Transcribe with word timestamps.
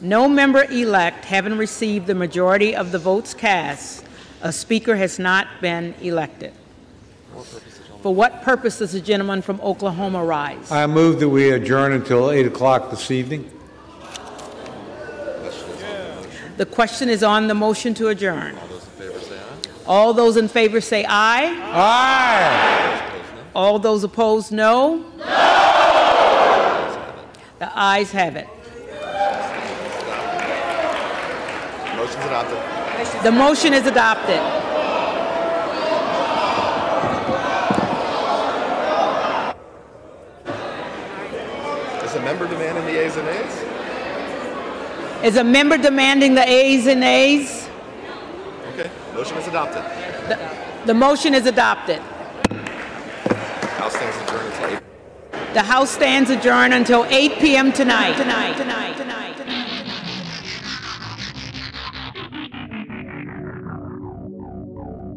No 0.00 0.28
member 0.28 0.64
elect 0.64 1.24
having 1.24 1.56
received 1.56 2.06
the 2.06 2.14
majority 2.14 2.76
of 2.76 2.92
the 2.92 2.98
votes 2.98 3.34
cast, 3.34 4.04
a 4.42 4.52
speaker 4.52 4.94
has 4.94 5.18
not 5.18 5.48
been 5.60 5.94
elected. 6.00 6.52
For 8.02 8.14
what 8.14 8.42
purpose 8.42 8.78
does 8.78 8.92
the 8.92 9.00
gentleman 9.00 9.42
from 9.42 9.60
Oklahoma 9.60 10.24
rise? 10.24 10.70
I 10.70 10.86
move 10.86 11.18
that 11.18 11.28
we 11.28 11.50
adjourn 11.50 11.92
until 11.92 12.30
8 12.30 12.46
o'clock 12.46 12.90
this 12.90 13.10
evening. 13.10 13.50
The 16.56 16.66
question 16.66 17.08
is 17.08 17.24
on 17.24 17.48
the 17.48 17.54
motion 17.54 17.94
to 17.94 18.08
adjourn. 18.08 18.56
All 19.86 20.12
those 20.12 20.36
in 20.36 20.48
favor 20.48 20.80
say 20.80 21.04
aye. 21.08 21.54
All 21.56 21.72
those 21.72 21.82
in 21.82 22.02
say 22.02 22.24
aye. 22.44 23.02
Aye. 23.02 23.22
All 23.54 23.78
those 23.78 24.04
opposed, 24.04 24.52
no? 24.52 25.04
No! 25.18 25.24
The 27.58 27.72
ayes 27.76 28.12
have 28.12 28.36
it. 28.36 28.48
Motion's 32.08 32.24
adopted. 32.24 33.22
The 33.22 33.32
motion 33.32 33.74
is 33.74 33.86
adopted. 33.86 34.40
Is 42.04 42.14
a 42.14 42.20
member 42.22 42.48
demanding 42.48 42.86
the 42.86 42.98
ayes 42.98 43.16
and 43.16 43.26
nays? 43.26 45.24
Is 45.24 45.36
a 45.36 45.44
member 45.44 45.76
demanding 45.76 46.34
the 46.34 46.48
ayes 46.48 46.86
and 46.86 47.00
nays? 47.00 47.68
Okay, 48.72 48.90
motion 49.14 49.36
is 49.36 49.48
adopted. 49.48 49.82
The, 50.28 50.86
the 50.86 50.94
motion 50.94 51.34
is 51.34 51.44
adopted. 51.44 51.98
House 53.76 53.92
stands 53.94 54.16
adjourned 54.16 54.46
until 54.52 54.70
eight. 54.70 54.82
The 55.52 55.62
House 55.62 55.90
stands 55.90 56.30
adjourned 56.30 56.72
until 56.74 57.04
8 57.04 57.38
p.m. 57.38 57.72
tonight. 57.72 58.16
Tonight, 58.16 58.56
tonight, 58.56 58.96
tonight, 58.96 59.36
tonight. 59.36 59.67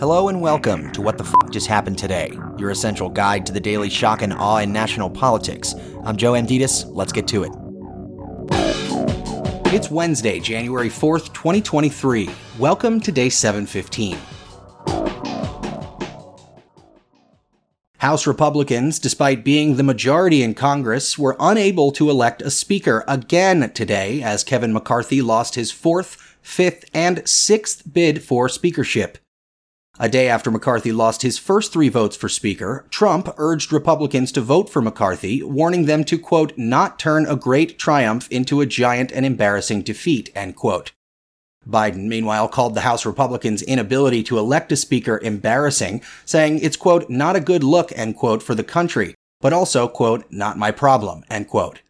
Hello 0.00 0.28
and 0.28 0.40
welcome 0.40 0.92
to 0.92 1.02
What 1.02 1.18
the 1.18 1.24
F 1.24 1.50
Just 1.50 1.66
Happened 1.66 1.98
Today, 1.98 2.30
your 2.56 2.70
essential 2.70 3.08
guide 3.08 3.44
to 3.46 3.52
the 3.52 3.58
daily 3.58 3.90
shock 3.90 4.22
and 4.22 4.32
awe 4.32 4.58
in 4.58 4.72
national 4.72 5.10
politics. 5.10 5.74
I'm 6.04 6.16
Joe 6.16 6.34
Amditis. 6.34 6.88
Let's 6.88 7.10
get 7.10 7.26
to 7.26 7.42
it. 7.42 7.50
It's 9.74 9.90
Wednesday, 9.90 10.38
January 10.38 10.88
4th, 10.88 11.34
2023. 11.34 12.30
Welcome 12.60 13.00
to 13.00 13.10
day 13.10 13.28
715. 13.28 14.16
House 17.96 18.24
Republicans, 18.24 19.00
despite 19.00 19.44
being 19.44 19.74
the 19.74 19.82
majority 19.82 20.44
in 20.44 20.54
Congress, 20.54 21.18
were 21.18 21.36
unable 21.40 21.90
to 21.90 22.08
elect 22.08 22.40
a 22.40 22.52
speaker 22.52 23.02
again 23.08 23.72
today 23.72 24.22
as 24.22 24.44
Kevin 24.44 24.72
McCarthy 24.72 25.20
lost 25.20 25.56
his 25.56 25.72
fourth, 25.72 26.36
fifth, 26.40 26.84
and 26.94 27.28
sixth 27.28 27.82
bid 27.92 28.22
for 28.22 28.48
speakership. 28.48 29.18
A 30.00 30.08
day 30.08 30.28
after 30.28 30.52
McCarthy 30.52 30.92
lost 30.92 31.22
his 31.22 31.38
first 31.38 31.72
three 31.72 31.88
votes 31.88 32.16
for 32.16 32.28
Speaker, 32.28 32.86
Trump 32.88 33.34
urged 33.36 33.72
Republicans 33.72 34.30
to 34.30 34.40
vote 34.40 34.70
for 34.70 34.80
McCarthy, 34.80 35.42
warning 35.42 35.86
them 35.86 36.04
to, 36.04 36.16
quote, 36.16 36.56
not 36.56 37.00
turn 37.00 37.26
a 37.26 37.34
great 37.34 37.80
triumph 37.80 38.28
into 38.30 38.60
a 38.60 38.66
giant 38.66 39.10
and 39.10 39.26
embarrassing 39.26 39.82
defeat, 39.82 40.30
end 40.36 40.54
quote. 40.54 40.92
Biden, 41.68 42.06
meanwhile, 42.06 42.46
called 42.46 42.76
the 42.76 42.82
House 42.82 43.04
Republicans' 43.04 43.60
inability 43.62 44.22
to 44.22 44.38
elect 44.38 44.70
a 44.70 44.76
Speaker 44.76 45.18
embarrassing, 45.20 46.00
saying 46.24 46.60
it's, 46.60 46.76
quote, 46.76 47.10
not 47.10 47.34
a 47.34 47.40
good 47.40 47.64
look, 47.64 47.90
end 47.98 48.16
quote, 48.16 48.40
for 48.40 48.54
the 48.54 48.62
country, 48.62 49.16
but 49.40 49.52
also, 49.52 49.88
quote, 49.88 50.24
not 50.30 50.56
my 50.56 50.70
problem, 50.70 51.24
end 51.28 51.48
quote. 51.48 51.82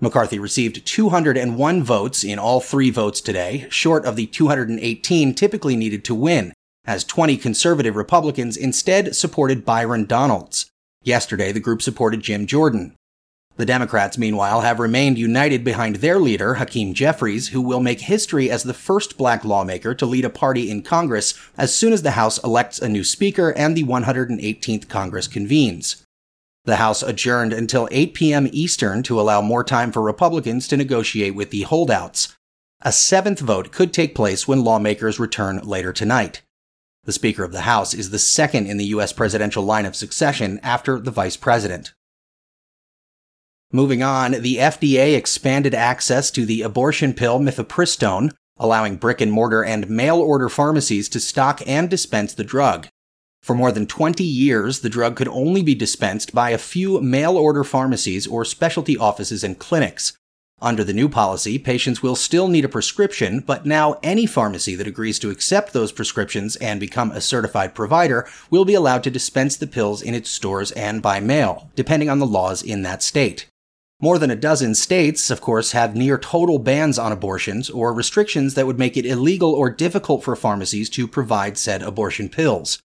McCarthy 0.00 0.40
received 0.40 0.84
201 0.84 1.84
votes 1.84 2.24
in 2.24 2.40
all 2.40 2.60
three 2.60 2.90
votes 2.90 3.20
today, 3.20 3.68
short 3.70 4.04
of 4.04 4.16
the 4.16 4.26
218 4.26 5.32
typically 5.32 5.76
needed 5.76 6.04
to 6.04 6.14
win 6.14 6.52
as 6.86 7.04
20 7.04 7.36
conservative 7.36 7.96
Republicans 7.96 8.56
instead 8.56 9.16
supported 9.16 9.64
Byron 9.64 10.04
Donalds. 10.04 10.66
Yesterday, 11.02 11.52
the 11.52 11.60
group 11.60 11.82
supported 11.82 12.20
Jim 12.20 12.46
Jordan. 12.46 12.94
The 13.56 13.66
Democrats, 13.66 14.18
meanwhile, 14.18 14.60
have 14.60 14.78
remained 14.78 15.16
united 15.16 15.64
behind 15.64 15.96
their 15.96 16.18
leader, 16.18 16.54
Hakeem 16.54 16.92
Jeffries, 16.92 17.48
who 17.48 17.62
will 17.62 17.80
make 17.80 18.00
history 18.00 18.50
as 18.50 18.64
the 18.64 18.74
first 18.74 19.16
black 19.16 19.44
lawmaker 19.44 19.94
to 19.94 20.04
lead 20.04 20.26
a 20.26 20.30
party 20.30 20.70
in 20.70 20.82
Congress 20.82 21.32
as 21.56 21.74
soon 21.74 21.94
as 21.94 22.02
the 22.02 22.12
House 22.12 22.42
elects 22.44 22.78
a 22.78 22.88
new 22.88 23.02
Speaker 23.02 23.54
and 23.56 23.74
the 23.74 23.84
118th 23.84 24.88
Congress 24.88 25.26
convenes. 25.26 26.04
The 26.66 26.76
House 26.76 27.02
adjourned 27.02 27.54
until 27.54 27.88
8 27.90 28.12
p.m. 28.12 28.48
Eastern 28.52 29.02
to 29.04 29.18
allow 29.18 29.40
more 29.40 29.64
time 29.64 29.90
for 29.90 30.02
Republicans 30.02 30.68
to 30.68 30.76
negotiate 30.76 31.34
with 31.34 31.50
the 31.50 31.62
holdouts. 31.62 32.36
A 32.82 32.92
seventh 32.92 33.40
vote 33.40 33.72
could 33.72 33.94
take 33.94 34.14
place 34.14 34.46
when 34.46 34.64
lawmakers 34.64 35.18
return 35.18 35.60
later 35.62 35.94
tonight. 35.94 36.42
The 37.06 37.12
Speaker 37.12 37.44
of 37.44 37.52
the 37.52 37.60
House 37.60 37.94
is 37.94 38.10
the 38.10 38.18
second 38.18 38.66
in 38.66 38.78
the 38.78 38.86
U.S. 38.86 39.12
presidential 39.12 39.62
line 39.62 39.86
of 39.86 39.94
succession 39.94 40.58
after 40.64 40.98
the 40.98 41.12
Vice 41.12 41.36
President. 41.36 41.94
Moving 43.70 44.02
on, 44.02 44.32
the 44.32 44.56
FDA 44.56 45.16
expanded 45.16 45.72
access 45.72 46.32
to 46.32 46.44
the 46.44 46.62
abortion 46.62 47.14
pill 47.14 47.38
mifepristone, 47.38 48.32
allowing 48.56 48.96
brick 48.96 49.20
and 49.20 49.30
mortar 49.30 49.64
and 49.64 49.88
mail 49.88 50.16
order 50.16 50.48
pharmacies 50.48 51.08
to 51.10 51.20
stock 51.20 51.62
and 51.64 51.88
dispense 51.88 52.34
the 52.34 52.42
drug. 52.42 52.88
For 53.40 53.54
more 53.54 53.70
than 53.70 53.86
20 53.86 54.24
years, 54.24 54.80
the 54.80 54.88
drug 54.88 55.14
could 55.14 55.28
only 55.28 55.62
be 55.62 55.76
dispensed 55.76 56.34
by 56.34 56.50
a 56.50 56.58
few 56.58 57.00
mail 57.00 57.36
order 57.36 57.62
pharmacies 57.62 58.26
or 58.26 58.44
specialty 58.44 58.96
offices 58.96 59.44
and 59.44 59.56
clinics, 59.56 60.18
under 60.62 60.82
the 60.82 60.94
new 60.94 61.06
policy, 61.06 61.58
patients 61.58 62.02
will 62.02 62.16
still 62.16 62.48
need 62.48 62.64
a 62.64 62.68
prescription, 62.68 63.40
but 63.40 63.66
now 63.66 63.98
any 64.02 64.24
pharmacy 64.24 64.74
that 64.74 64.86
agrees 64.86 65.18
to 65.18 65.28
accept 65.28 65.74
those 65.74 65.92
prescriptions 65.92 66.56
and 66.56 66.80
become 66.80 67.10
a 67.10 67.20
certified 67.20 67.74
provider 67.74 68.26
will 68.48 68.64
be 68.64 68.72
allowed 68.72 69.04
to 69.04 69.10
dispense 69.10 69.56
the 69.56 69.66
pills 69.66 70.00
in 70.00 70.14
its 70.14 70.30
stores 70.30 70.72
and 70.72 71.02
by 71.02 71.20
mail, 71.20 71.70
depending 71.76 72.08
on 72.08 72.20
the 72.20 72.26
laws 72.26 72.62
in 72.62 72.80
that 72.80 73.02
state. 73.02 73.46
More 74.00 74.18
than 74.18 74.30
a 74.30 74.36
dozen 74.36 74.74
states, 74.74 75.30
of 75.30 75.42
course, 75.42 75.72
have 75.72 75.94
near 75.94 76.16
total 76.16 76.58
bans 76.58 76.98
on 76.98 77.12
abortions 77.12 77.68
or 77.68 77.92
restrictions 77.92 78.54
that 78.54 78.66
would 78.66 78.78
make 78.78 78.96
it 78.96 79.04
illegal 79.04 79.52
or 79.52 79.68
difficult 79.68 80.24
for 80.24 80.36
pharmacies 80.36 80.88
to 80.90 81.06
provide 81.06 81.58
said 81.58 81.82
abortion 81.82 82.30
pills. 82.30 82.78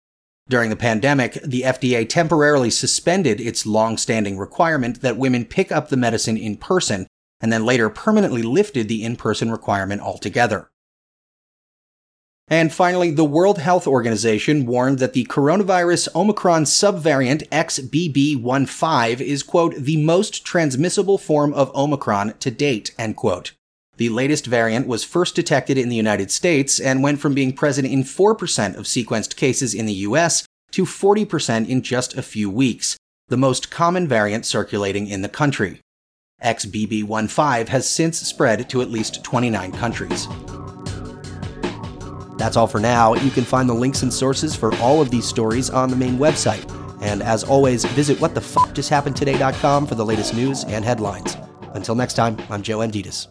During 0.49 0.71
the 0.71 0.77
pandemic, 0.77 1.35
the 1.45 1.63
FDA 1.63 2.09
temporarily 2.09 2.71
suspended 2.71 3.43
its 3.43 3.67
long-standing 3.67 4.39
requirement 4.39 5.03
that 5.03 5.19
women 5.19 5.45
pick 5.45 5.71
up 5.71 5.91
the 5.91 5.97
medicine 5.99 6.39
in 6.39 6.57
person 6.57 7.07
and 7.41 7.53
then 7.53 7.65
later 7.65 7.89
permanently 7.89 8.43
lifted 8.43 8.89
the 8.89 9.05
in-person 9.05 9.51
requirement 9.51 10.03
altogether. 10.03 10.71
And 12.51 12.73
finally, 12.73 13.11
the 13.11 13.25
World 13.25 13.59
Health 13.59 13.87
Organization 13.87 14.65
warned 14.65 15.01
that 15.01 15.13
the 15.13 15.27
coronavirus 15.27 16.15
Omicron 16.15 16.65
subvariant 16.65 17.47
XBB15 17.51 19.21
is, 19.21 19.43
quote, 19.43 19.75
the 19.75 19.99
most 19.99 20.47
transmissible 20.47 21.19
form 21.19 21.53
of 21.53 21.75
Omicron 21.77 22.35
to 22.39 22.51
date, 22.51 22.95
end 22.99 23.17
quote. 23.17 23.53
The 23.99 24.09
latest 24.09 24.47
variant 24.47 24.87
was 24.87 25.05
first 25.05 25.35
detected 25.35 25.77
in 25.77 25.91
the 25.91 25.97
United 25.97 26.31
States 26.31 26.81
and 26.81 27.03
went 27.03 27.21
from 27.21 27.35
being 27.35 27.53
present 27.53 27.87
in 27.87 28.03
4% 28.03 28.77
of 28.77 28.85
sequenced 28.85 29.37
cases 29.37 29.75
in 29.75 29.87
the 29.87 29.93
US 29.93 30.47
to 30.71 30.85
40% 30.85 31.69
in 31.69 31.83
just 31.83 32.17
a 32.17 32.23
few 32.23 32.49
weeks, 32.49 32.97
the 33.27 33.37
most 33.37 33.71
common 33.71 34.09
variant 34.09 34.47
circulating 34.47 35.07
in 35.07 35.23
the 35.23 35.29
country. 35.29 35.81
XBB15 36.43 37.69
has 37.69 37.89
since 37.89 38.19
spread 38.19 38.69
to 38.71 38.81
at 38.81 38.91
least 38.91 39.25
29 39.25 39.73
countries. 39.73 40.29
That's 42.39 42.57
all 42.57 42.69
for 42.69 42.79
now. 42.79 43.15
You 43.15 43.31
can 43.31 43.45
find 43.45 43.69
the 43.69 43.75
links 43.75 44.03
and 44.03 44.13
sources 44.13 44.55
for 44.55 44.75
all 44.77 45.03
of 45.03 45.11
these 45.11 45.27
stories 45.27 45.71
on 45.71 45.91
the 45.91 45.97
main 45.97 46.19
website. 46.19 46.65
And 47.03 47.23
as 47.23 47.45
always, 47.45 47.85
visit 47.85 48.19
whatthefjusthappenedtoday.com 48.19 49.87
for 49.87 49.95
the 49.95 50.05
latest 50.05 50.35
news 50.35 50.65
and 50.65 50.85
headlines. 50.85 51.37
Until 51.75 51.95
next 51.95 52.15
time, 52.15 52.37
I'm 52.49 52.63
Joe 52.63 52.79
Amditis. 52.79 53.29